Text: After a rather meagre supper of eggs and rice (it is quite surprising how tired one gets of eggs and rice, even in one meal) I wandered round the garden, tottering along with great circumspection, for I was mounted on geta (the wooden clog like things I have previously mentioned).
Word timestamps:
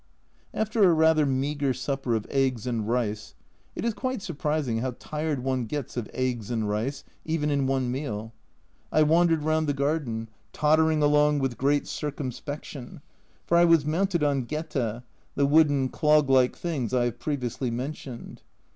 After 0.51 0.81
a 0.83 0.93
rather 0.95 1.27
meagre 1.27 1.75
supper 1.75 2.15
of 2.15 2.25
eggs 2.31 2.65
and 2.65 2.89
rice 2.89 3.35
(it 3.75 3.85
is 3.85 3.93
quite 3.93 4.23
surprising 4.23 4.79
how 4.79 4.95
tired 4.97 5.43
one 5.43 5.65
gets 5.65 5.95
of 5.95 6.09
eggs 6.11 6.49
and 6.49 6.67
rice, 6.67 7.03
even 7.23 7.51
in 7.51 7.67
one 7.67 7.91
meal) 7.91 8.33
I 8.91 9.03
wandered 9.03 9.43
round 9.43 9.67
the 9.67 9.75
garden, 9.75 10.27
tottering 10.53 11.03
along 11.03 11.37
with 11.37 11.55
great 11.55 11.85
circumspection, 11.85 13.01
for 13.45 13.57
I 13.57 13.65
was 13.65 13.85
mounted 13.85 14.23
on 14.23 14.45
geta 14.47 15.03
(the 15.35 15.45
wooden 15.45 15.87
clog 15.87 16.31
like 16.31 16.55
things 16.55 16.95
I 16.95 17.05
have 17.05 17.19
previously 17.19 17.69
mentioned). 17.69 18.41